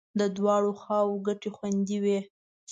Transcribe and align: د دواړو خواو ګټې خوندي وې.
د 0.19 0.21
دواړو 0.37 0.71
خواو 0.81 1.21
ګټې 1.27 1.49
خوندي 1.55 1.97
وې. 2.03 2.19